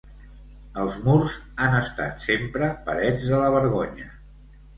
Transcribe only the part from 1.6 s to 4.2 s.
han estat, sempre, parets de la vergonya.